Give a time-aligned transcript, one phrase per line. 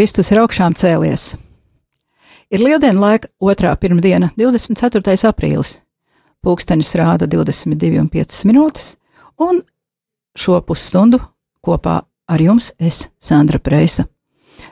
[0.00, 1.34] Kristus ir augšām cēlies.
[2.48, 5.12] Ir lieldienu laika otrā pirmdiena, 24.
[5.28, 5.74] aprīlis.
[6.40, 8.94] Pūkstenis rāda 22,5 minūtes,
[9.36, 9.58] un
[10.32, 11.18] šo pusstundu
[11.60, 11.98] kopā
[12.32, 14.06] ar jums es, Sandra Preisa.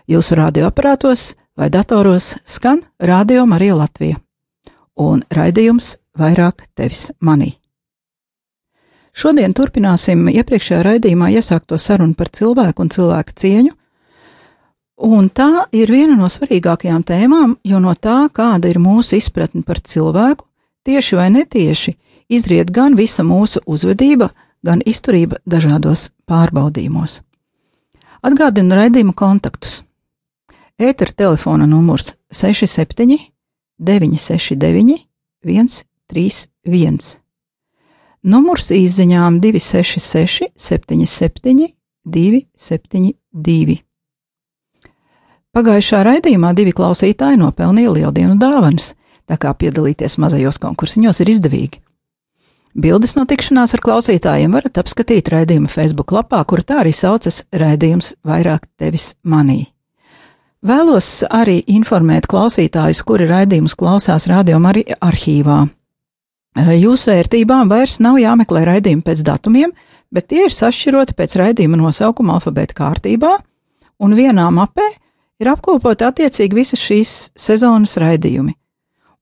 [0.08, 4.16] Jūsu radioaparātos vai datoros skan Radio Marija Latvija,
[4.96, 7.50] un raidījums vairāk tevis manī.
[9.12, 13.77] Šodien turpināsim iepriekšējā raidījumā iesākto sarunu par cilvēku un cilvēku cieņu,
[14.98, 19.78] Un tā ir viena no svarīgākajām tēmām, jo no tā, kāda ir mūsu izpratne par
[19.78, 20.48] cilvēku,
[20.82, 21.94] tieši vai netieši,
[22.28, 24.32] izriet gan visa mūsu uzvedība,
[24.66, 27.20] gan izturība dažādos pārbaudījumos.
[28.26, 29.84] Atgādinu raidījuma kontaktus.
[30.78, 33.18] Ētera telefona numurs 67
[33.78, 34.98] 969
[35.46, 37.18] 131.
[38.26, 41.70] Numurs izziņām 266 77
[42.04, 43.87] 272.
[45.58, 48.92] Pagājušā raidījumā divi klausītāji nopelnīja lieldienu dāvanas,
[49.26, 51.80] tā kā piedalīties mazajos konkursiņos ir izdevīgi.
[52.78, 58.12] Bildes no tikšanās ar klausītājiem varat apskatīt raidījuma Facebook lapā, kur tā arī saucas raidījums
[58.28, 59.64] vairāk tevis manī.
[60.62, 65.58] Vēlos arī informēt klausītājus, kuri raidījumus klausās rādījuma arī arhīvā.
[66.84, 69.74] Jūsu vērtībām vairs nav jāmeklē raidījumi pēc datumiem,
[70.14, 73.34] bet tie ir sašķiroti pēc raidījuma nosaukuma alfabēta kārtībā,
[73.98, 74.86] un vienā mapē
[75.38, 78.54] ir apkopoti attiecīgi visas šīs sezonas raidījumi.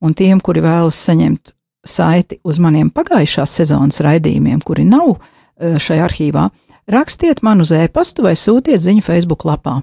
[0.01, 1.53] Un tiem, kuri vēlas saņemt
[1.87, 6.47] saiti uz maniem pagājušās sezonas raidījumiem, kuri nav eh, šajā arhīvā,
[6.91, 9.79] rakstiet man uz e-pastu vai sūtiet ziņu Facebook lapā.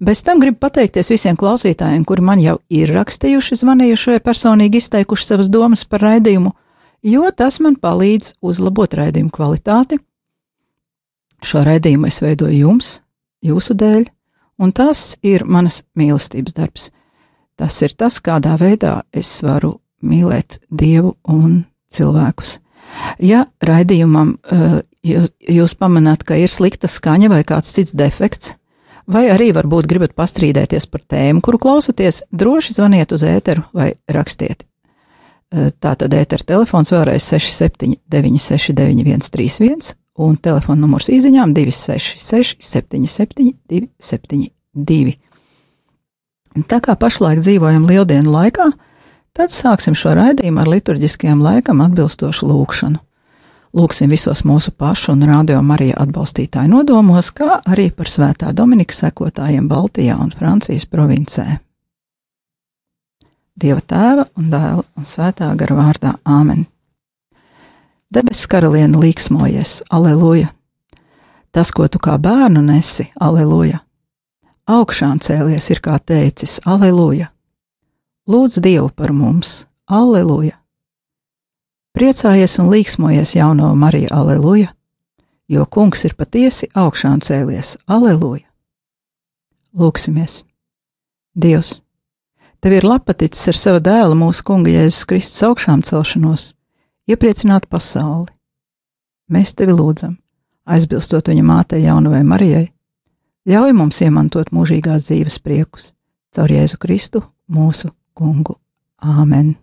[0.00, 5.26] Bez tam gribu pateikties visiem klausītājiem, kuri man jau ir rakstījuši, zvanījuši vai personīgi izteikuši
[5.26, 6.54] savas domas par raidījumu,
[7.04, 10.00] jo tas man palīdz uzlabot raidījumu kvalitāti.
[11.44, 12.88] Šo raidījumu es veidoju jums,
[13.44, 14.08] jūsu dēļ,
[14.60, 16.90] un tas ir manas mīlestības darbs.
[17.56, 22.58] Tas ir tas, kādā veidā es varu mīlēt Dievu un cilvēkus.
[23.22, 28.56] Ja raidījumam uh, jūs, pamanāt, ka ir slikta skaņa vai kāds cits defekts,
[29.10, 34.64] vai arī varbūt gribat pastrīdēties par tēmu, kuru klausaties, droši zvaniet uz ēteru vai rakstiet.
[34.64, 34.66] Uh,
[35.50, 45.16] Tā tad ētera telefons vēlreiz 67 969 131 un telefona numurs īsiņām 266 77 272.
[46.66, 48.70] Tā kā pašlaik dzīvojam lieldienu laikā,
[49.36, 52.98] tad sāksim šo raidījumu ar liturģiskiem laikam atbilstošu lūkšanu.
[53.70, 59.68] Lūksim visos mūsu pašu un radio Marija atbalstītāju nodomos, kā arī par svētā Dominika sekotājiem
[59.70, 61.60] Baltijā un Francijas provincē.
[63.60, 66.66] Dieva tēva un dēla un svētā gara vārdā Āmen.
[68.10, 70.48] Debesu karaliene līksmojies, aleluja!
[71.54, 73.84] Tas, ko tu kā bērnu nesi, aleluja!
[74.66, 77.28] Augšām cēlies ir kā teicis, aleluja!
[78.26, 80.58] Lūdz Dievu par mums, aleluja!
[81.94, 84.74] Priecājies un līksmojies jauno Mariju, aleluja!
[85.46, 88.48] Jo kungs ir patiesi augšām cēlies, aleluja!
[89.78, 90.42] Lūksimies!
[91.38, 91.78] Dievs!
[92.58, 96.56] Tev ir lapaticis ar sava dēla mūsu kunga Jēzus Kristus augšām celšanos,
[97.10, 98.30] iepriecināt pasauli.
[99.30, 100.16] Mēs tevi lūdzam,
[100.66, 102.66] aizbilstot viņa mātei Jaunavai Marijai,
[103.50, 105.92] ļauj mums iemantot mūžīgās dzīves priekus
[106.34, 108.58] caur Jēzu Kristu, mūsu kungu.
[109.00, 109.56] Āmen!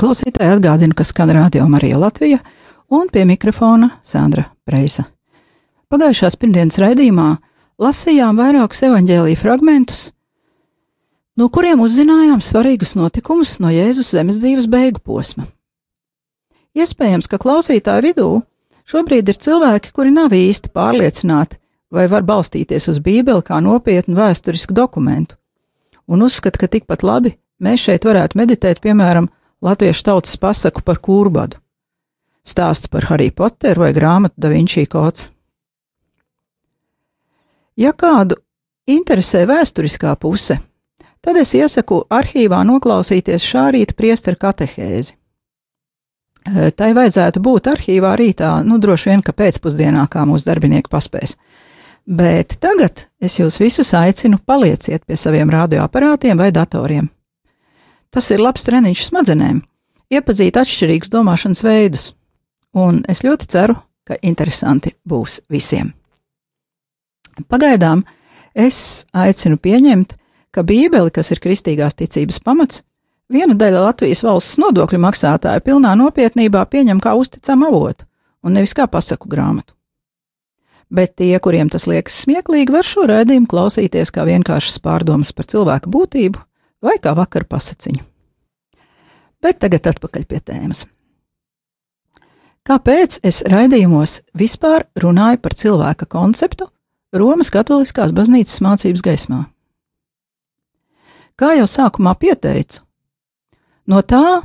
[0.00, 2.40] Klausītāji atgādinu, ka skan radio Marija Latvija
[2.90, 5.04] un pie mikrofona Sandra Preisa.
[5.92, 7.28] Pagājušās pirmdienas raidījumā
[7.80, 10.02] lasījām vairākus evaņģēlīju fragmentus,
[11.36, 15.44] no kuriem uzzinājām svarīgus notikumus no Jēzus zemes dzīves beigu posma.
[16.76, 18.28] Iespējams, ka klausītāju vidū
[18.90, 21.58] šobrīd ir cilvēki, kuri nav īsti pārliecināti,
[21.90, 25.36] vai var balstīties uz Bībeli kā nopietnu vēsturisku dokumentu,
[26.06, 29.28] un uzskata, ka tikpat labi mēs šeit varētu meditēt, piemēram,
[29.62, 31.60] latviešu tautas pasaku par kūrbadu,
[32.46, 35.30] stāstu par Harry Potteru vai grāmatu Da Vinci kods.
[37.76, 38.36] Ja kādu
[38.90, 40.58] interesē vēsturiskā puse,
[41.20, 45.16] tad es iesaku arhīvā noklausīties šā rīta priesteru katehēzi.
[46.76, 51.36] Tai vajadzētu būt arhīvā rītā, nu droši vien, ka pēcpusdienā, kā mūsu darbinieki paspēs.
[52.08, 57.10] Bet tagad es jūs visus aicinu palieciet pie saviem radioaparātiem vai datoriem.
[58.10, 59.60] Tas ir labs treniņš smadzenēm,
[60.10, 62.08] iepazīt atšķirīgus domāšanas veidus,
[62.74, 65.92] un es ļoti ceru, ka interesanti būs visiem.
[67.46, 68.02] Pagaidām
[68.58, 70.16] es aicinu pieņemt,
[70.50, 72.82] ka Bībeli, kas ir kristīgās ticības pamats,
[73.30, 78.08] viena daļa Latvijas valsts nodokļu maksātāju pilnā nopietnībā pieņem kā uzticamu avotu
[78.42, 79.76] un nevis kā pasaku grāmatu.
[80.90, 85.92] Bet tie, kuriem tas liekas smieklīgi, var šo raidījumu klausīties kā vienkāršas pārdomas par cilvēku
[85.92, 86.42] būtību
[86.84, 88.02] vai kā vakar pasaciņu.
[89.40, 90.84] Bet tagad atpakaļ pie tēmas.
[92.66, 96.68] Kāpēc es raidījumos vispār runāju par cilvēka konceptu
[97.16, 99.40] Romas Katoliskās baznīcas mācības gaismā?
[101.40, 102.82] Kā jau sākumā pieteicu,
[103.88, 104.42] no tā,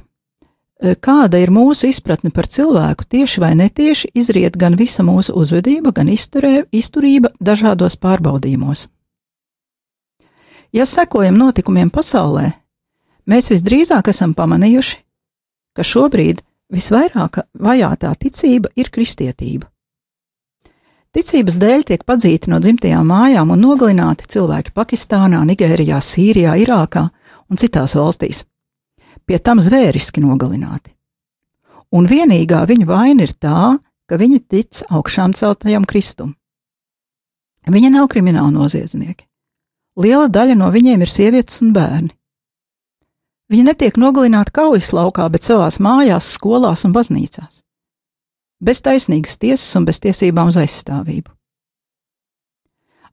[0.80, 5.92] e, kāda ir mūsu izpratne par cilvēku, tieši vai netieši izriet gan visa mūsu uzvedība,
[5.92, 8.88] gan izturē, izturība dažādos pārbaudījumos.
[10.76, 12.50] Ja sekojam notikumiem pasaulē,
[13.32, 14.98] mēs visdrīzāk esam pamanījuši,
[15.72, 16.42] ka šobrīd
[16.74, 19.70] visvairāk vajātā ticība ir kristietība.
[21.16, 27.06] Ticības dēļ tiek padzīti no dzimtajām mājām un nogalināti cilvēki Pakistānā, Nigērijā, Sīrijā, Irākā
[27.48, 28.42] un citās valstīs.
[29.24, 30.92] Pie tam zvēriski nogalināti.
[31.96, 33.78] Un vienīgā viņu vaina ir tā,
[34.12, 36.36] ka viņi tic augšām celtajam Kristum.
[37.64, 39.24] Viņi nav krimināli noziedznieki.
[39.96, 42.12] Liela daļa no viņiem ir sievietes un bērni.
[43.52, 47.62] Viņi netiek nogalināti kaujas laukā, bet savās mājās, skolās un baznīcās.
[48.60, 51.30] Bez taisnīgas tiesas un bez tiesībām uz aizstāvību.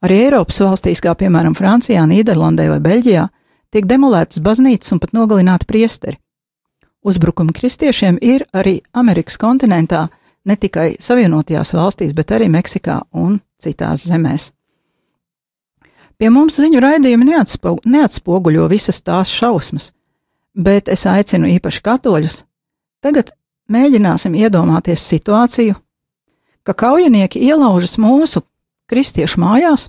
[0.02, 3.26] Arī Eiropas valstīs, kā piemēram Francijā, Nīderlandē vai Beļģijā,
[3.70, 6.18] tiek demolētas baznīcas un pat nogalināti priesteri.
[7.06, 10.08] Uzbrukumi kristiešiem ir arī Amerikas kontinentā,
[10.46, 14.50] ne tikai Savienotajās valstīs, bet arī Meksikā un citās zemēs.
[16.22, 19.88] Pie mums ziņu raidījumi neatspogu, neatspoguļo visas tās šausmas,
[20.54, 22.36] bet es aicinu īpaši katoļus.
[23.02, 23.32] Tagad
[23.66, 25.74] mēģināsim iedomāties situāciju,
[26.62, 28.44] ka kaujinieki ielaužas mūsu
[28.86, 29.88] kristiešu mājās,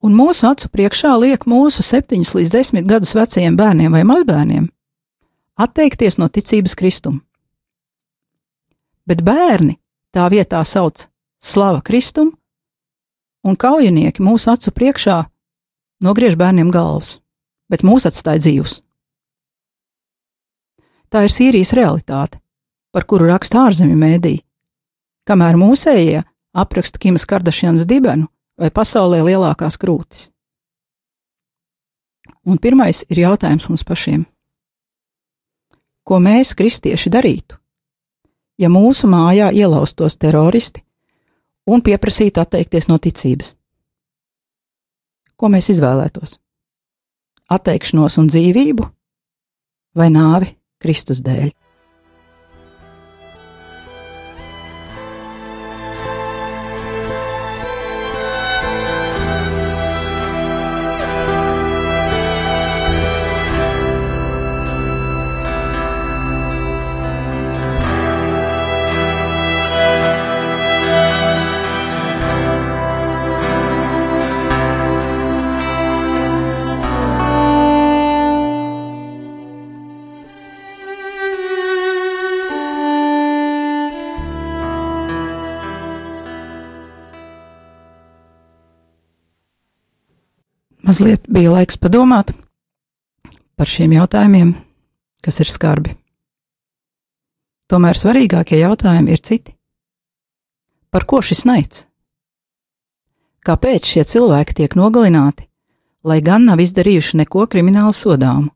[0.00, 4.72] un mūsu acu priekšā liek mūsu septiņus līdz desmit gadus vecajiem bērniem vai mazbērniem
[5.60, 7.20] atteikties no ticības Kristum.
[9.04, 9.76] Bet bērni
[10.08, 11.04] tā vietā sauc
[11.36, 12.37] Slava Kristum
[13.44, 15.18] un kaujinieki mūsu acu priekšā
[16.04, 17.18] nogriež bērniem galvas,
[17.70, 18.80] bet mūs atstāja dzīvus.
[21.08, 22.40] Tā ir Sīrijas realitāte,
[22.92, 24.34] par kuru raksta ārzemju mēdī,
[25.28, 26.24] kamēr mūsējie
[26.58, 28.28] apraksta Kimas Kardašjans dibenu
[28.58, 30.28] vai pasaulē lielākās krūtis.
[32.48, 34.24] Un pirmais ir jautājums mums pašiem.
[36.08, 37.58] Ko mēs, kristieši, darītu,
[38.58, 40.82] ja mūsu mājā ielaustos teroristi
[41.68, 43.54] un pieprasītu atteikties no ticības.
[45.38, 46.38] Ko mēs izvēlētos?
[47.54, 48.88] Atteikšanos un dzīvību
[49.96, 50.50] vai nāvi
[50.82, 51.52] Kristus dēļ?
[90.88, 92.30] Mazliet bija laiks padomāt
[93.60, 94.54] par šiem jautājumiem,
[95.20, 95.92] kas ir skarbi.
[97.68, 99.52] Tomēr svarīgākie jautājumi ir citi.
[100.88, 101.84] Par ko šis naids?
[103.44, 105.44] Kāpēc šie cilvēki tiek nogalināti,
[106.08, 108.48] lai gan nav izdarījuši neko krimināli sodāmu?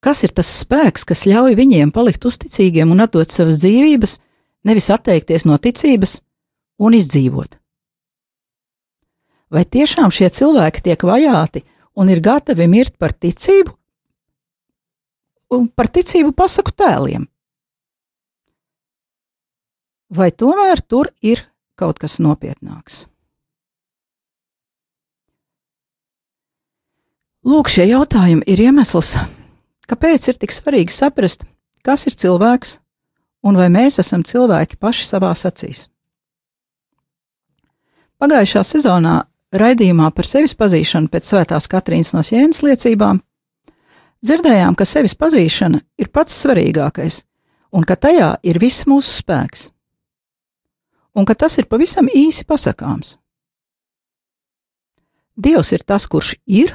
[0.00, 4.16] Kas ir tas spēks, kas ļauj viņiem palikt uzticīgiem un atdot savas dzīvības,
[4.64, 6.22] nevis atteikties no ticības
[6.80, 7.59] un izdzīvot?
[9.50, 11.64] Vai tiešām šie cilvēki tiek vajāti
[11.98, 13.74] un ir gatavi mirt par ticību
[15.56, 17.26] un par ticību pasaku tēliem?
[20.10, 21.42] Vai tomēr tur ir
[21.78, 23.06] kaut kas nopietnāks?
[27.46, 29.14] Lūk, šie jautājumi ir iemesls,
[29.90, 31.46] kāpēc ir tik svarīgi saprast,
[31.82, 32.76] kas ir cilvēks
[33.48, 35.88] un vai mēs esam cilvēki paši savā acīs.
[38.20, 39.14] Pagājušā sezonā
[39.52, 43.20] raidījumā par sevis pazīšanu pēc Svētās Katrīnas no Jēnas liecībām
[44.24, 47.24] dzirdējām, ka sevis pazīšana ir pats svarīgākais
[47.72, 49.70] un ka tajā ir viss mūsu spēks,
[51.14, 53.16] un ka tas ir pavisam īsi pasakāms.
[55.40, 56.74] Dievs ir tas, kurš ir,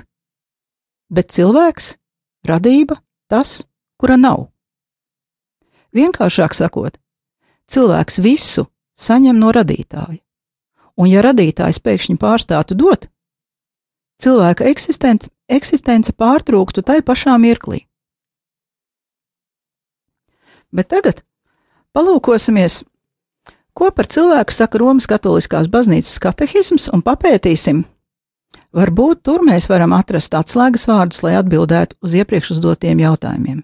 [1.11, 1.95] bet cilvēks,
[2.49, 2.97] radība,
[3.29, 3.65] tas,
[3.99, 4.47] kura nav.
[5.95, 6.97] Vienkāršāk sakot,
[7.69, 8.65] cilvēks visu
[8.97, 10.24] saņem no radītāja,
[10.99, 13.07] un ja radītājs pēkšņi pārstātu dot,
[14.21, 17.85] cilvēka eksistence, eksistence pārtrūktu tai pašā mirklī.
[20.75, 21.23] Bet tagad
[21.95, 22.83] palūkosimies,
[23.75, 27.85] ko par cilvēku saka Romas Katoliskās baznīcas katehisms, un papētīsim,
[28.75, 33.61] Varbūt tur mēs varam atrast atslēgas vārdus, lai atbildētu uz iepriekš uzdotiem jautājumiem.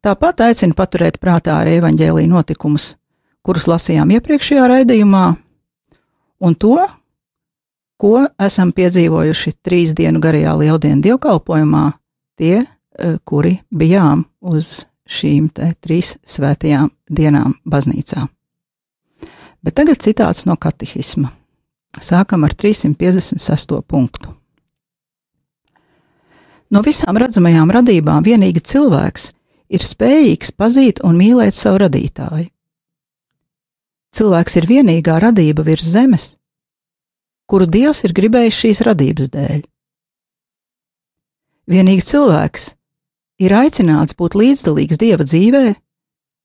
[0.00, 2.92] Tāpat aicinu paturēt prātā arī evaņģēlīja notikumus,
[3.46, 5.24] kurus lasījām iepriekšējā raidījumā,
[6.40, 6.76] un to,
[8.00, 11.84] ko esam piedzīvojuši trīs dienu garajā lieldienu dievkalpojumā,
[12.40, 15.50] tie, e, kuri bijām uz šīm
[15.82, 18.26] trīs svētajām dienām baznīcā.
[19.60, 21.32] Bet tagad citāts no katehisma.
[22.00, 23.82] Sākam ar 356.
[23.82, 24.30] punktu.
[26.70, 29.32] No visām redzamajām radībām vienīgi cilvēks
[29.74, 32.46] ir spējīgs pazīt un mīlēt savu radītāju.
[34.10, 36.24] Cilvēks ir vienīgā radība virs zemes,
[37.50, 39.60] kuru Dievs ir gribējis šīs radības dēļ.
[41.70, 42.64] Vienīgi cilvēks
[43.44, 45.64] ir aicināts būt līdzdalīgs Dieva dzīvē,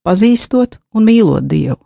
[0.05, 1.81] pazīstot un mīlot Dievu.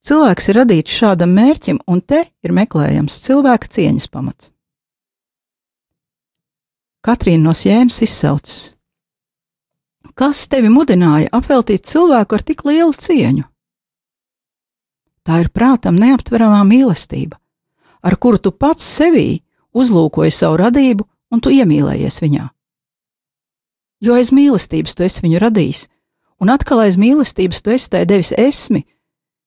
[0.00, 4.48] Cilvēks ir radīts šādam mērķim, un te ir meklējams cilvēka cieņas pamats.
[7.04, 8.74] Katrīna no Sienas izsaucas:
[10.16, 13.49] Kas tevi mudināja apveltīt cilvēku ar tik lielu cieņu?
[15.26, 17.36] Tā ir prātam neaptveramā mīlestība,
[18.02, 19.42] ar kuru tu pats sevī
[19.76, 22.46] uzlūkoji savu radību un tu iemīlējies viņā.
[24.00, 25.82] Jo aiz mīlestības tu esi viņu radījis,
[26.40, 28.86] un atkal aiz mīlestības tu esi tai devis esmi,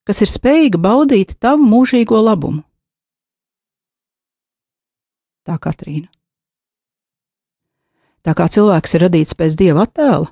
[0.05, 2.61] kas ir spējīga baudīt tavu mūžīgo labumu.
[5.43, 6.07] Tā Katrīna.
[8.23, 10.29] Tā kā cilvēks ir radīts pēc dieva attēla,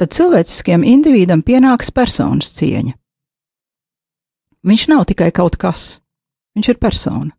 [0.00, 2.94] tad cilvēciskiem individam pienāks personas cieņa.
[4.66, 6.00] Viņš nav tikai kaut kas,
[6.56, 7.32] viņš ir persona.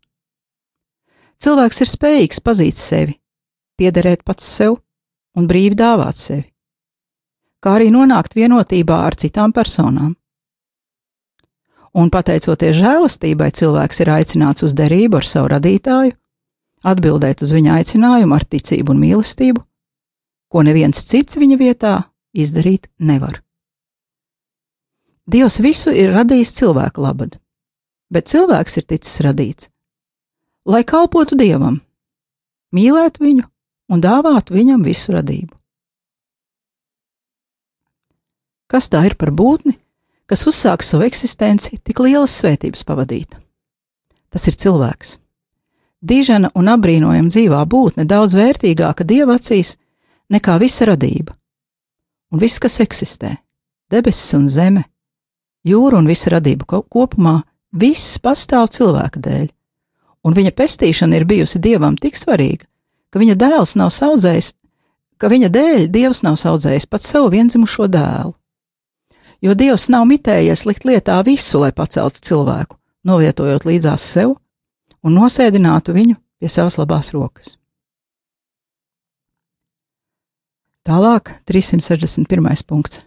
[1.38, 3.18] Cilvēks ir spējīgs pazīt sevi,
[3.78, 4.78] piederēt pats sev
[5.38, 6.48] un brīvi dāvāt sevi,
[7.62, 10.16] kā arī nonākt vienotībā ar citām personām
[11.98, 16.14] un pateicoties žēlastībai, cilvēks ir aicināts uz derību ar savu radītāju,
[16.86, 19.64] atbildēt uz viņa aicinājumu ar ticību un mīlestību,
[20.48, 21.94] ko neviens cits viņa vietā
[22.36, 23.42] izdarīt nevar.
[25.28, 27.36] Dievs visu ir radījis cilvēku labad,
[28.08, 29.68] bet cilvēks ir ticis radīts,
[30.64, 31.82] lai kalpotu Dievam,
[32.72, 33.44] mīlētu viņu
[33.92, 35.52] un dāvātu viņam visu radību.
[38.68, 39.76] Kas tā ir par būtni,
[40.28, 43.36] kas uzsāk savu eksistenci tik lielas svētības pavadīt.
[44.28, 45.16] Tas ir cilvēks.
[46.04, 49.76] Dīžana un apbrīnojama dzīvā būtne daudz vērtīgāka dieva acīs
[50.32, 51.32] nekā visa radība.
[52.32, 53.38] Un viss, kas eksistē,
[53.90, 54.84] debesis un zeme,
[55.68, 59.46] jūra un visa radība kopumā, viss pastāv cilvēka dēļ,
[60.24, 62.66] un viņa pestīšana ir bijusi dievam tik svarīga,
[63.12, 64.54] ka viņa dēls nav audzējis,
[65.18, 68.38] ka viņa dēļ dievs nav audzējis pat savu vienzimušo dēlu
[69.42, 74.34] jo Dievs nav mitējies likt lietā visu, lai paceltu cilvēku, novietojot līdzās sev
[75.02, 77.56] un nosēdinātu viņu pie savas labās rokas.
[80.88, 82.64] Tālāk, 361.
[82.64, 83.04] punkts.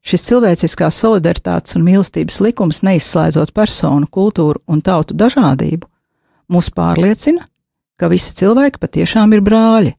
[0.00, 5.88] Šis cilvēciskās solidaritātes un mīlestības likums, neizslēdzot personu, kultūru un tautu dažādību,
[6.50, 7.44] mūs pārliecina,
[8.00, 9.92] ka visi cilvēki patiešām ir brāļi,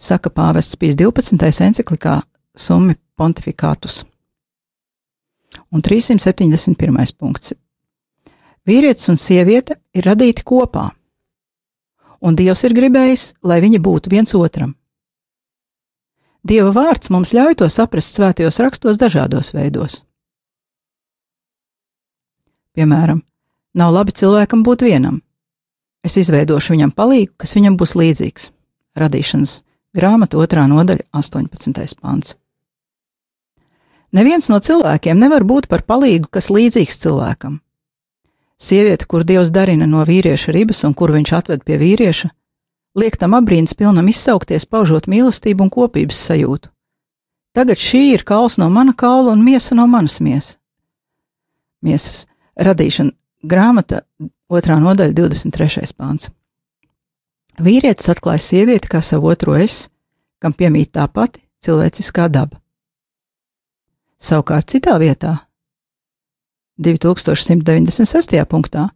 [0.00, 1.38] saka pāvests Pīs 12.
[1.68, 2.18] enciklikā
[2.58, 4.02] Summi Pontificātus.
[5.70, 7.14] Un 371.
[7.18, 7.54] punkts.
[8.66, 10.90] Vīrietis un sieviete ir radīti kopā,
[12.20, 14.74] un Dievs ir gribējis, lai viņi būtu viens otram.
[16.46, 20.00] Dieva vārds mums ļauj to saprast svētajos rakstos dažādos veidos.
[22.76, 23.20] Piemēram,
[23.76, 25.20] nav labi cilvēkam būt vienam.
[26.06, 28.52] Es izveidošu viņam palīgu, kas viņam būs līdzīgs.
[28.96, 29.58] Radīšanas
[29.96, 32.00] grāmata, otrā nodaļa, 18.
[32.00, 32.38] pāns.
[34.16, 37.60] Neviens no cilvēkiem nevar būt par palīgu, kas līdzīgs cilvēkam.
[38.60, 42.32] Sieviete, kur Dievs darina no vīrieša ribas un kur viņš atved pie vīrieša,
[42.98, 46.70] liek tam abrīns pilnam izsaukties, paužot mīlestību un kopības sajūtu.
[47.56, 50.56] Tagad šī ir kauls no mana kaula un miesa no manas miesas.
[51.82, 52.26] Miesas
[52.60, 54.04] radīšana grāmata,
[54.50, 55.90] otrā nodaļa, 23.
[55.96, 56.28] pāns.
[57.60, 59.88] Vīrietis atklāja sievieti kā savu otro es,
[60.40, 62.60] kam piemīt tā pati cilvēciskā daba.
[64.20, 65.34] Savukārt citā vietā
[66.80, 68.36] 2196.
[68.48, 68.86] punktā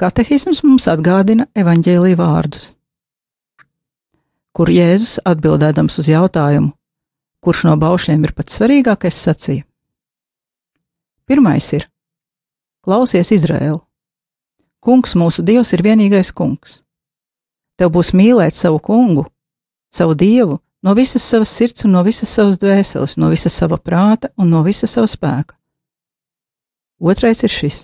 [0.00, 2.74] katehisms mums atgādina evaņģēlī vārdus,
[4.56, 6.72] kur Jēzus atbildēdams uz jautājumu,
[7.44, 9.66] kurš no baušļiem ir pats svarīgākais, sacīja:
[11.26, 11.86] Pirmais ir:
[12.84, 13.80] Klausies, Izraēlu!
[14.80, 16.80] Kungs mūsu Dievs ir vienīgais kungs.
[17.76, 19.26] Tev būs mīlēt savu kungu,
[19.92, 24.32] savu dievu, no visas savas sirds un no visas savas dvēseles, no visas sava prāta
[24.36, 25.60] un no visa sava spēka
[27.00, 27.78] Otrais ir šis: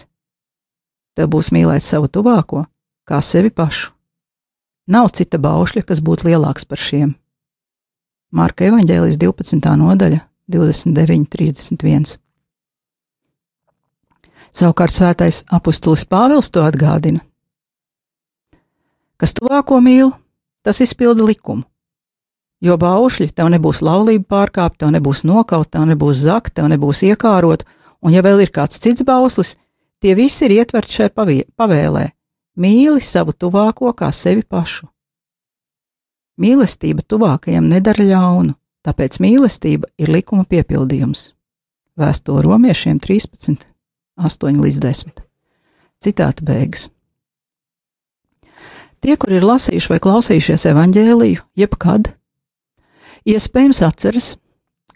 [1.16, 2.66] Tev būs mīlēt savu tuvāko
[3.09, 3.95] kā sevi pašu.
[4.87, 7.16] Nav cita baušļa, kas būtu lielāks par šiem.
[8.31, 9.72] Marka evanģēlijas 12.
[9.81, 10.20] nodaļa,
[10.53, 12.12] 29, 31.
[14.55, 17.25] Savukārt svētais apustulis Pāvils to atgādina.
[19.18, 20.12] Kas tuvāko mīl,
[20.62, 21.66] tas izpilda likumu.
[22.62, 27.66] Jo baušļi tev nebūs laulība pārkāpta, tev nebūs nokaut, tev nebūs zakt, tev nebūs iekārot,
[28.01, 29.57] un ja vēl ir kāds cits bauslis,
[30.01, 32.07] tie visi ir ietverti šai pavēlē-
[32.57, 34.88] mīli savu tuvāko kā sevi pašu.
[36.40, 41.31] Mīlestība tuvākajam nedara ļaunu, tāpēc mīlestība ir likuma piepildījums.
[41.97, 43.64] Vēstule romiešiem 13,
[44.21, 45.25] 8 līdz 10.
[46.05, 46.90] Citāta beigas.
[49.01, 52.11] Tie, kur ir lasījuši vai klausījušies evaņģēliju, jebkad,
[53.29, 54.31] iespējams atceras,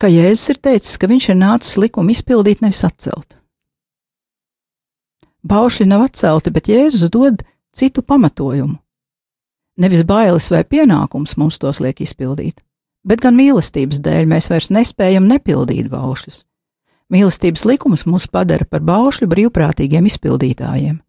[0.01, 3.40] ka Jēzus ir teicis, ka viņš ir nācis likumu izpildīt, nevis atcelt.
[5.47, 8.77] Baušļi nav atcelti, bet Jēzus dod citu pamatojumu.
[9.81, 12.61] Nevis bailes vai pienākums mums tos liek izpildīt,
[13.07, 16.45] bet gan mīlestības dēļ mēs vairs nespējam nepildīt baušļus.
[17.11, 21.01] Mīlestības likums mūs padara par baušļu brīvprātīgiem izpildītājiem.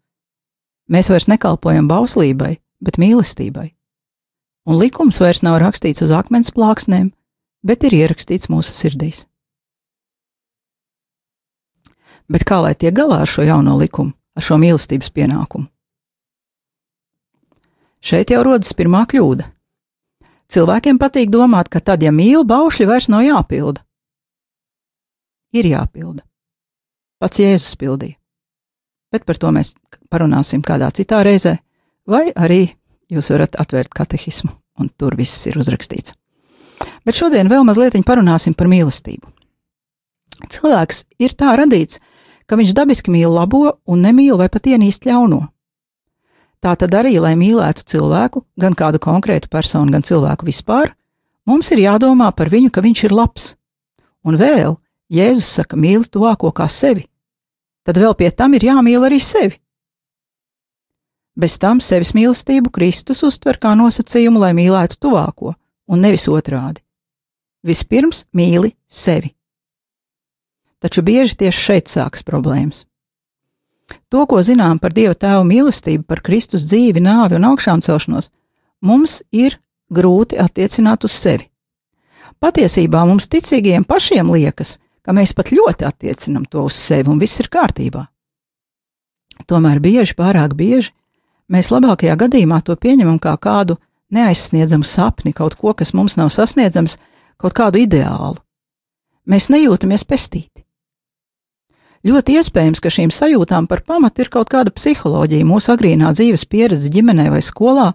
[0.88, 3.68] Mēs vairs nekalpojam bauslībai, bet mīlestībai.
[4.66, 7.12] Un likums vairs nav rakstīts uz akmens plāksnēm,
[7.62, 9.26] bet ir ierakstīts mūsu sirdīs.
[12.32, 15.68] Bet kā lai tiek galā ar šo jauno likumu, ar šo mīlestības pienākumu?
[18.02, 19.46] Šeit jau rodas pirmā kļūda.
[20.52, 23.84] Cilvēkiem patīk domāt, ka tad, ja mīl, baušļi vairs nav jāpilda.
[25.54, 26.24] Ir jāpilda.
[27.22, 28.18] Pats Jēzus pildīja.
[29.12, 29.74] Bet par to mēs
[30.10, 31.58] parunāsim kādā citā reizē,
[32.08, 32.64] vai arī
[33.12, 36.16] jūs varat atvērt katehismu, un tur viss ir uzrakstīts.
[37.06, 39.28] Bet šodien vēl mazliet parunāsim par mīlestību.
[40.50, 42.00] Cilvēks ir tā radīts,
[42.52, 45.46] ka viņš dabiski mīl labo un nemīl vai pat ienīst ļauno.
[46.60, 50.92] Tā tad arī, lai mīlētu cilvēku, gan kādu konkrētu personu, gan cilvēku vispār,
[51.48, 53.48] mums ir jādomā par viņu, ka viņš ir labs.
[54.28, 54.76] Un vēl
[55.08, 57.06] Jēzus saka, mīli tuvāko kā sevi,
[57.88, 59.56] tad vēl pie tam ir jāmīl arī sevi.
[61.32, 65.56] Bez tam sevis mīlestību Kristus uztver kā nosacījumu, lai mīlētu tuvāko,
[65.88, 66.84] un nevis otrādi.
[67.64, 69.32] Vispirms mīli sevi.
[70.82, 72.84] Taču bieži tieši šeit sākas problēmas.
[74.10, 78.30] To, ko zinām par Dieva tēva mīlestību, par Kristus dzīvi, nāvi un augšām celšanos,
[78.82, 79.58] mums ir
[79.92, 81.48] grūti attiecināt uz sevi.
[82.42, 87.38] Patiesībā mums ticīgajiem pašiem liekas, ka mēs pat ļoti attiecinam to uz sevi un viss
[87.42, 88.06] ir kārtībā.
[89.46, 90.92] Tomēr bieži, pārāk bieži,
[91.52, 93.78] mēs labākajā gadījumā to pieņemam kā kādu
[94.12, 96.98] neaizsniedzamu sapni, kaut ko, kas mums nav sasniedzams,
[97.38, 98.38] kaut kādu ideālu.
[99.26, 100.64] Mēs nejūtamies pestīti.
[102.02, 106.90] Ļoti iespējams, ka šīm sajūtām par pamatu ir kaut kāda psiholoģija, mūsu agrīnā dzīves pieredze
[106.90, 107.92] ģimenē vai skolā,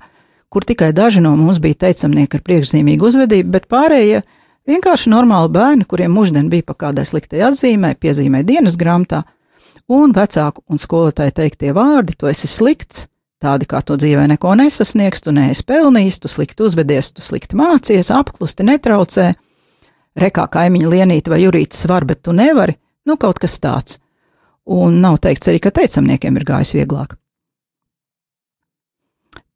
[0.48, 4.22] kur tikai daži no mums bija teicamnieki ar priekšzīmīgu uzvedību, bet pārējie
[4.72, 9.26] vienkārši normāli bērni, kuriem mūždien bija pa kādai sliktai atzīmē, piezīmē dienas grāmatā,
[9.91, 15.22] un vecāku un skolotāju teiktie vārdi: Tu esi slikts, Tādi kā to dzīvē neko nesasniegs,
[15.22, 19.28] tu neesi pelnījis, tu slikti uzvedies, tu slikti mācies, apklusti netraucē,
[20.17, 24.02] rekā kaimiņa lienīte vai jurītis var, bet tu nevari, nu kaut kas tāds.
[24.67, 27.15] Un nav teikts arī, ka teicamniekiem ir gājis vieglāk.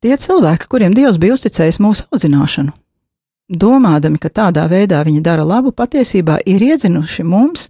[0.01, 2.71] Tie cilvēki, kuriem Dievs bija uzticējis mūsu audzināšanu,
[3.51, 7.67] domādami, ka tādā veidā viņi dara labu, patiesībā ir iedzinuši mums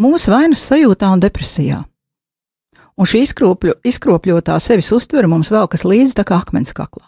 [0.00, 1.82] mūsu vainas sajūtā un depresijā.
[2.98, 7.06] Un šī izkropļo, izkropļotā sevis uztvere mums velkas līdzi tā kā akmens kaklā.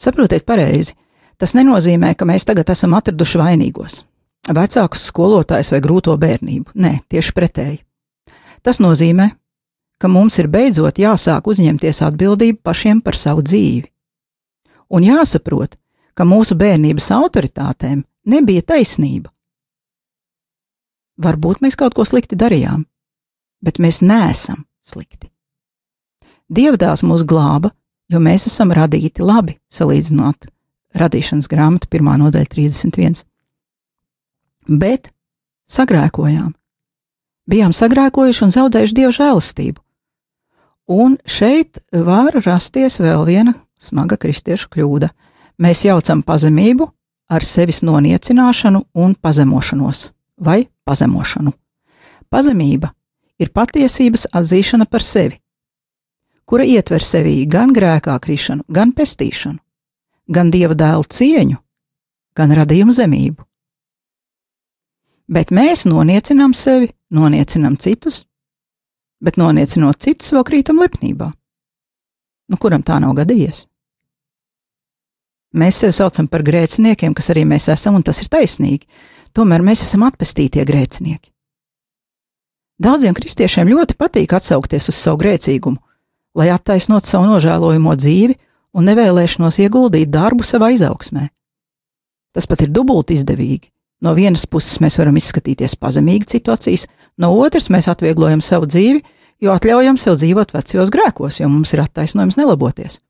[0.00, 0.96] Saprotiet pareizi,
[1.36, 4.00] tas nenozīmē, ka mēs tagad esam atraduši vainīgos,
[4.56, 6.74] vecākus skolotājus vai grūto bērnību.
[6.74, 7.80] Nē, tieši pretēji.
[8.62, 9.30] Tas nozīmē,
[10.00, 13.88] ka mums ir beidzot jāsāk uzņemties atbildību pašiem par savu dzīvi.
[14.90, 15.76] Un jāsaprot,
[16.16, 19.30] ka mūsu bērnības autoritātēm nebija taisnība.
[21.20, 22.86] Varbūt mēs kaut ko slikti darījām,
[23.60, 25.28] bet mēs neesam slikti.
[26.50, 27.70] Dievdās mūs glāba,
[28.10, 30.48] jo mēs esam radīti labi, salīdzinot
[30.98, 32.08] radīšanas grāmatu 1.
[32.24, 33.22] nodaļa 31.
[34.70, 35.10] Bet
[35.66, 36.52] sagrēkojām,
[37.50, 39.82] bijām sagrēkojuši un zaudējuši dievu žēlastību.
[40.90, 45.10] Un šeit var rasties vēl viena smaga kristiešu kļūda.
[45.58, 46.86] Mēs jaucam pazemību
[47.30, 51.52] ar sevis noniecināšanu un pazemošanos vai pazemošanu.
[52.30, 52.92] Pazemība
[53.42, 55.40] ir patiesības atzīšana par sevi,
[56.46, 59.58] kura ietver sevī gan grēkā krišanu, gan pestīšanu,
[60.30, 61.58] gan dieva dēlu cieņu,
[62.38, 63.49] gan radījumu zemību.
[65.30, 68.24] Bet mēs noniecinām sevi, noniecinām citus,
[69.22, 71.30] bet noniecinot citus, vēl krītam lepnībā.
[72.50, 73.68] Nu, kuram tā nav gadījies?
[75.54, 78.86] Mēs sevi saucam par grēciniekiem, kas arī mēs esam, un tas ir taisnīgi.
[79.34, 81.30] Tomēr mēs esam atpestītie grēcinieki.
[82.80, 85.78] Daudziem kristiešiem ļoti patīk atsaukties uz savu grēcīgumu,
[86.38, 88.38] lai attaisnotu savu nožēlojamo dzīvi
[88.74, 91.28] un nevēlēšanos ieguldīt darbu savā izaugsmē.
[92.34, 93.70] Tas pat ir dubult izdevīgi.
[94.00, 96.86] No vienas puses mēs varam izskatīties pazemīgi situācijas,
[97.20, 99.02] no otras mēs atvieglojam savu dzīvi,
[99.44, 103.00] jo atļaujam sev dzīvot vecajos grēkos, jo mums ir attaisnojums nelaboties.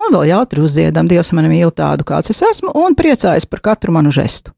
[0.00, 3.92] Un vēl jautri uzdziedam, Dievs mani mīl tādu, kāds es esmu, un priecājas par katru
[3.96, 4.54] manu žestu.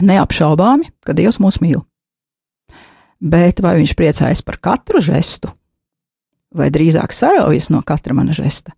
[0.00, 1.82] Neapšaubāmi, ka Dievs mūs mīl.
[3.20, 5.50] Bet vai viņš priecājas par katru žestu,
[6.54, 8.72] vai drīzāk saraujas no katra mana žesta,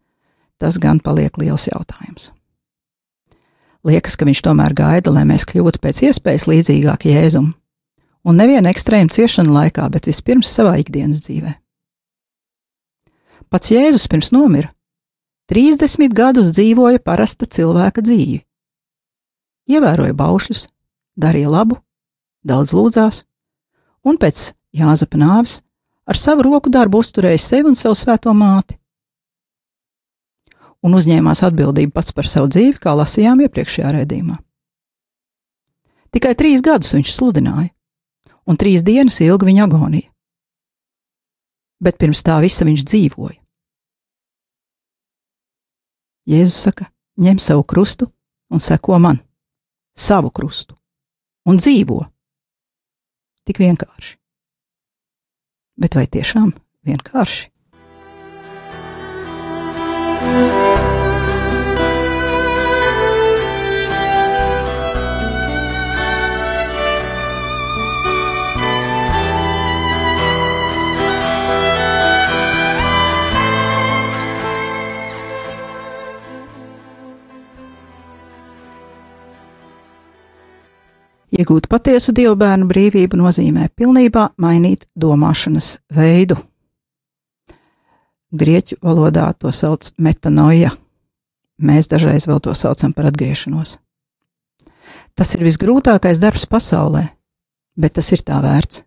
[0.59, 2.31] tas gan paliek liels jautājums.
[3.87, 7.53] Liekas, ka viņš tomēr gaida, lai mēs kļūtu pēc iespējas līdzīgāk Jēzum,
[8.29, 11.55] un nevienu ekstrēmu ciešanu laikā, bet vispirms savā ikdienas dzīvē.
[13.51, 14.71] Pats Jēzus pirms nomira
[15.51, 18.43] 30 gadus dzīvoja parasta cilvēka dzīvi.
[19.71, 20.67] Ievēroja baušļus,
[21.19, 21.81] darīja labu,
[22.47, 23.25] daudz lūdzās,
[24.07, 25.61] un pēc Jāzapa nāves
[26.07, 28.80] ar savu roku darbu uzturēja sevi un savu svēto māti
[30.87, 34.39] un uzņēmās atbildību pats par savu dzīvi, kā lasījām iepriekšējā redzējumā.
[36.11, 37.71] Tikai trīs gadus viņš sludināja,
[38.49, 40.09] un trīs dienas ilga viņa agonija.
[41.81, 43.39] Bet pirms tā visa viņš dzīvoja.
[46.31, 46.91] Jēzus saka:
[47.21, 48.11] ņem savu krustu
[48.51, 49.21] un seko man,
[49.97, 50.77] savu krustu,
[51.49, 52.03] un dzīvo.
[53.49, 54.19] Tik vienkārši.
[55.81, 56.53] Bet vai tiešām
[56.85, 57.49] vienkārši?
[81.41, 86.37] Iegūt patiesu dievbērnu brīvību nozīmē pilnībā mainīt domāšanas veidu.
[88.37, 90.75] Grieķu valodā to sauc metanoja.
[91.65, 93.79] Mēs dažreiz vēl to saucam par atgriešanos.
[95.17, 97.07] Tas ir visgrūtākais darbs pasaulē,
[97.77, 98.85] bet tas ir tā vērts.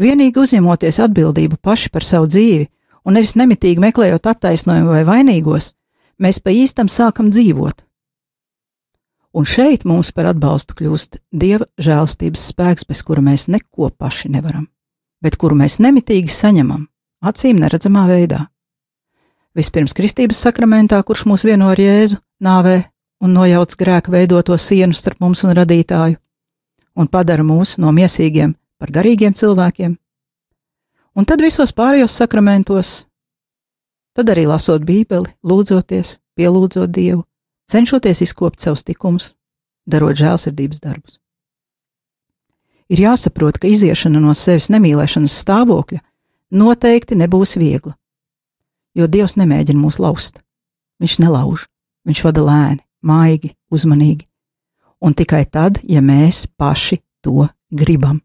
[0.00, 2.66] Vienīgi uzņemoties atbildību paši par savu dzīvi
[3.04, 5.74] un nevis nemitīgi meklējot attaisnojumu vai vainīgos,
[6.16, 7.85] mēs pa īstam sākam dzīvot.
[9.36, 14.70] Un šeit mums par atbalstu kļūst dieva žēlstības spēks, bez kura mēs neko paši nevaram,
[15.20, 16.86] bet kuru mēs nemitīgi saņemam
[17.20, 18.46] acīm neredzamā veidā.
[19.56, 22.78] Vispirms kristības sakramentā, kurš mūs vieno ar Jēzu, nāvē
[23.20, 26.16] un nojauc grēku veidoto sienu starp mums un radītāju,
[26.96, 29.96] un padara mūs no miesīgiem par garīgiem cilvēkiem,
[31.16, 32.98] un tad visos pārējos sakramentos,
[34.16, 37.24] tad arī lasot Bībeli, lūdzoties, pielūdzot Dievu,
[37.70, 39.34] cenšoties izkopt savus tikumus,
[39.86, 41.18] darot žēlsirdības darbus.
[42.86, 46.00] Ir jāsaprot, ka iziešana no sevis nemīlēšanas stāvokļa
[46.54, 47.96] noteikti nebūs viegla.
[48.96, 50.38] Jo Dievs nemēģina mūs laust.
[51.02, 51.66] Viņš nelauž,
[52.06, 54.24] viņš vada lēni, maigi, uzmanīgi.
[55.02, 58.22] Un tikai tad, ja mēs paši to gribam.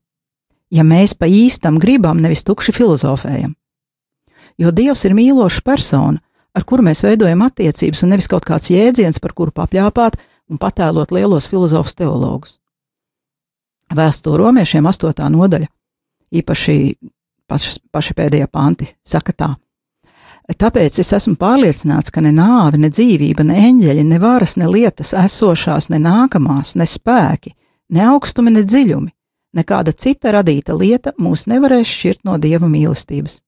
[0.71, 3.57] Ja mēs pa īstam gribam, nevis tukši filozofējam.
[4.61, 6.21] Jo Dievs ir mīloša persona,
[6.57, 10.19] ar kuru mēs veidojam attiecības, un nevis kaut kāds jēdziens, par kuru papļāpāt
[10.51, 12.57] un patēlot lielos filozofus teologus.
[13.91, 15.67] Vēstule romiešiem astotā nodaļa,
[16.31, 16.77] īpaši
[17.51, 19.49] paši, paši pēdējie panti, saka tā.
[20.51, 25.13] Tāpēc es esmu pārliecināts, ka ne nāve, ne dzīvība, ne eņģeļi, ne varas, ne lietas
[25.15, 27.53] esošās, ne nākamās, ne spēki,
[27.95, 29.13] ne augstumi, ne dziļumi,
[29.55, 33.39] nekāda cita radīta lieta mūs nevarēs šķirt no dieva mīlestības,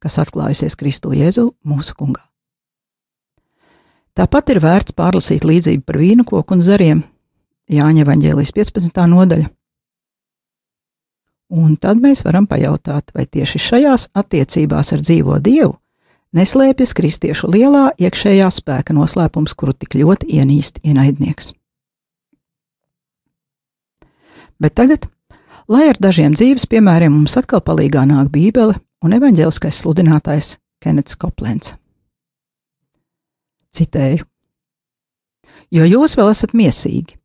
[0.00, 2.27] kas atklājusies Kristu Jēzu mūsu kungā.
[4.18, 7.04] Tāpat ir vērts pārlasīt līdzību par vīnu koku un zariem,
[7.70, 9.04] Jāņa Evanģēlijas 15.
[9.12, 9.46] nodaļa.
[11.54, 15.76] Un tad mēs varam pajautāt, vai tieši šajās attiecībās ar dzīvo Dievu
[16.36, 21.54] neslēpjas kristiešu lielā iekšējā spēka noslēpums, kuru tik ļoti ienīst ienaidnieks.
[24.58, 25.06] Bet tagad,
[25.70, 31.76] lai ar dažiem dzīves piemēriem mums atkal palīgā nāk Bībele un evaņģēliskais sludinātājs Kenets Koplens.
[33.74, 34.24] Citēju:
[35.74, 37.18] Jo jūs vēl esat miesīgi,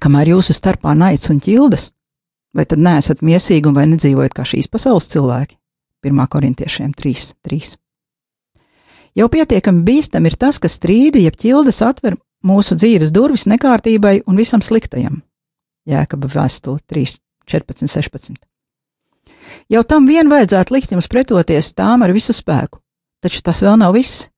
[0.00, 1.90] kamēr jūsu starpā naids un ķildes,
[2.56, 5.58] vai tad neesat miesīgi un vai nedzīvojat kā šīs pasaules cilvēki?
[6.02, 6.22] 1.
[6.32, 7.26] korintiešiem 3.
[7.44, 7.74] 3.
[9.20, 14.40] Jau pietiekami bīstam ir tas, ka strīdi, jeb ķildes atver mūsu dzīves durvis nekārtībai un
[14.40, 15.20] visam sliktajam.
[15.88, 17.18] Jēkaba vēstule 3,
[17.52, 18.40] 14, 16.
[19.68, 22.80] Jau tam vien vajadzētu likt jums pretoties tām ar visu spēku,
[23.20, 24.31] taču tas vēl nav viss,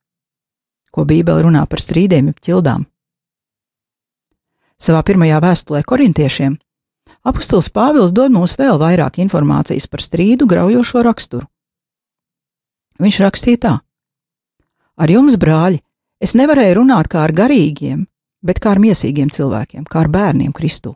[0.94, 2.85] ko Bībele runā par strīdiem, jeb ķildām.
[4.78, 6.59] Savā pirmajā vēstulē korintiešiem
[7.26, 11.46] apustulis Pāvils dod mums vēl vairāk informācijas par strīdu graujošo raksturu.
[13.02, 13.74] Viņš rakstīja tā:
[14.94, 15.80] Ar jums, brāļi,
[16.22, 18.04] es nevarēju runāt kā ar garīgiem,
[18.44, 20.94] bet kā ar miesīgiem cilvēkiem, kā ar bērniem Kristū.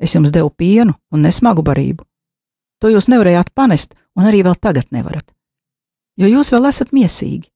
[0.00, 2.04] Es jums devu pienu un nesmagu barību.
[2.80, 5.24] To jūs nevarējāt panest, un arī vēl tagad nevarat,
[6.20, 7.48] jo jūs vēl esat miesīgi.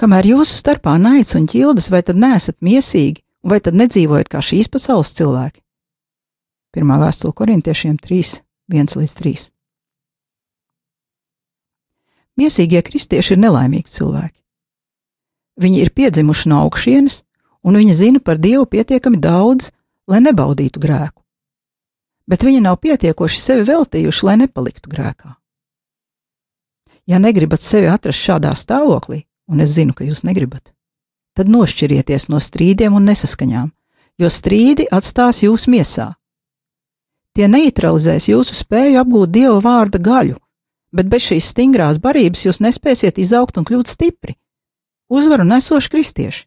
[0.00, 4.70] Kamēr jūsu starpā naids un ķildes, vai tad neesat miesīgi, vai tad nedzīvojat kā šīs
[4.72, 5.60] pasaules cilvēki?
[6.72, 8.38] Pirmā vēstule korintiešiem 3,
[8.72, 9.44] 1 līdz 3.
[12.40, 14.38] Miesīgie kristieši ir nelaimīgi cilvēki.
[15.60, 17.26] Viņi ir piedzimuši no augšienes,
[17.60, 19.68] un viņi zina par Dievu pietiekami daudz,
[20.08, 21.20] lai nebaudītu grēku.
[22.24, 25.34] Bet viņi nav pietiekoši sevi veltījuši, lai nepaliktu grēkā.
[27.04, 30.72] Ja negribat sevi atrast šādā stāvoklī, un es zinu, ka jūs negribat,
[31.36, 33.70] tad nošķirieties no strīdiem un nesaskaņām,
[34.20, 36.12] jo strīdi atstās jūsu miesā.
[37.34, 40.38] Tie neutralizēs jūsu spēju apgūt Dieva vārda gaļu,
[40.94, 44.36] bet bez šīs stingrās barības jūs nespēsiet izaugt un kļūt stipri,
[45.10, 46.46] uzvaru nesoši kristieši.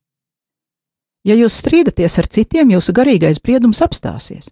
[1.23, 4.51] Ja jūs strīdaties ar citiem, jūsu garīgais briedums apstāsies.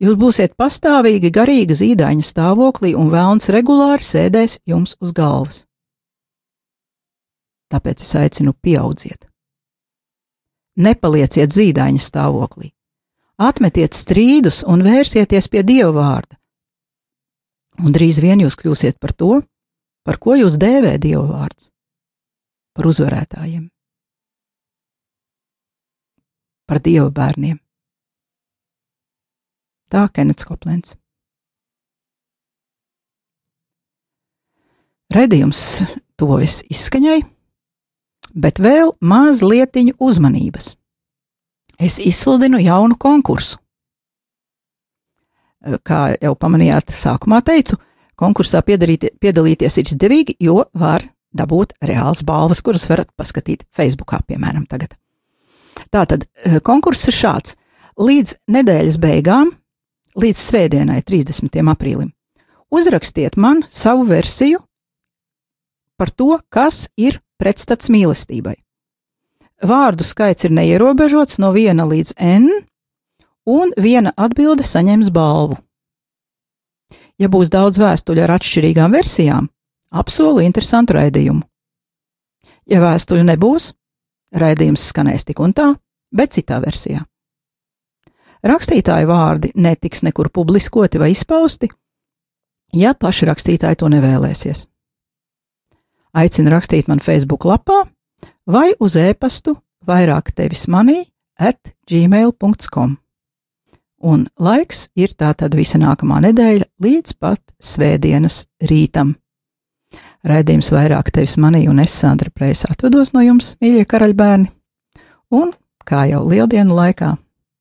[0.00, 5.64] Jūs būsiet pastāvīgi garīga zīdaiņa stāvoklī, un vēlns regulāri sēdēs jums uz galvas.
[7.72, 9.26] Tāpēc es aicinu, pieaudziet.
[10.76, 12.72] Nepalieciet zīdaiņa stāvoklī.
[13.36, 16.36] Atmetiet strīdus un vērsieties pie Dieva vārda
[17.82, 19.40] un drīz vien jūs kļūsiet par to,
[20.06, 21.70] par ko jūs dēvē Dieva vārds-
[22.76, 23.68] par uzvarētājiem,
[26.66, 27.58] par Dieva bērniem.
[29.90, 30.96] Tā Kenets Koplens.
[35.14, 35.60] Redījums
[36.18, 37.22] tuvojas izskaņai,
[38.36, 40.76] bet vēl mazliet uzmanības.
[41.80, 43.58] Es izsludinu jaunu konkursu
[45.86, 47.78] kā jau pamanījāt, sākumā teicu,
[48.18, 51.04] konkursā piedalīties ir izdevīgi, jo var
[51.36, 54.96] dabūt reāls balvas, kuras varat paskatīt Facebookā, piemēram, tagad.
[55.92, 56.26] Tātad
[56.64, 57.56] konkurss ir šāds.
[58.00, 59.52] Līdz nedēļas beigām,
[60.20, 61.60] līdz svētdienai, 30.
[61.72, 62.10] aprīlim,
[62.72, 64.62] uzrakstiet man savu versiju
[65.96, 68.56] par to, kas ir pretstats mīlestībai.
[69.64, 72.50] Vārdu skaits ir neierobežots no 1 līdz n,
[73.46, 75.56] un viena atbilde saņems balvu.
[77.16, 79.48] Ja būs daudz vēstuļu ar atšķirīgām versijām,
[79.90, 81.42] apsolu interesantu raidījumu.
[82.68, 83.72] Ja vēstuļu nebūs,
[84.36, 85.70] raidījums skanēs tik un tā,
[86.12, 87.00] bet citā versijā.
[88.46, 91.70] Rakstītāju vārdi netiks nekur publiskoti vai izpausti,
[92.76, 94.66] ja paši rakstītāji to nevēlēsies.
[96.16, 97.82] Aicinu rakstīt man Facebook lapā
[98.48, 101.02] vai uz e-pastu vairāk tevis manī
[101.36, 102.96] at gmail.com
[104.06, 109.14] un laiks ir tātad visa nākamā nedēļa līdz pat svētdienas rītam.
[110.26, 114.50] Raidījums vairāk tevis manī un es, Sandra Preisa, atvados no jums, mīļie karaļbērni,
[115.38, 115.52] un,
[115.86, 117.14] kā jau lieldienu laikā,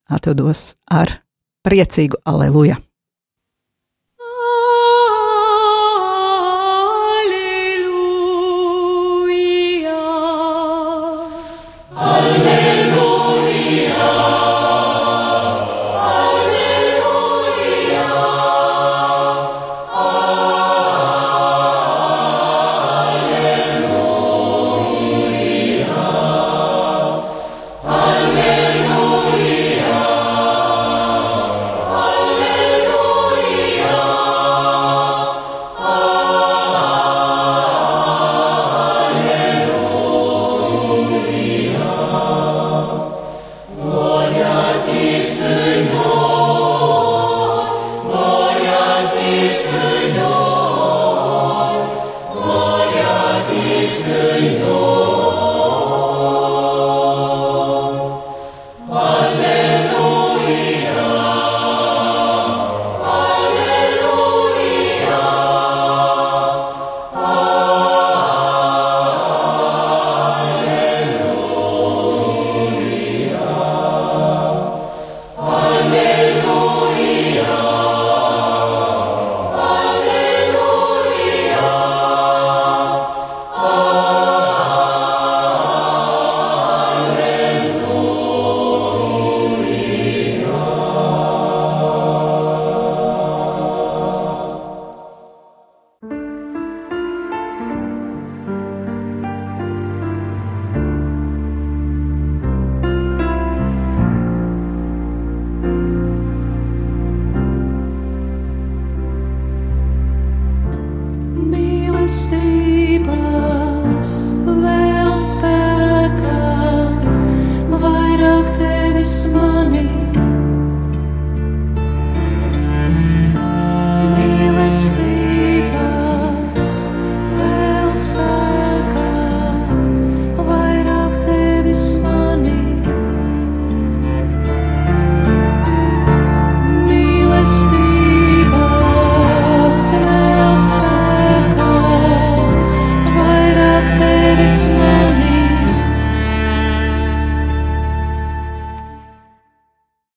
[0.10, 1.20] atvados ar
[1.66, 2.80] priecīgu aleluja!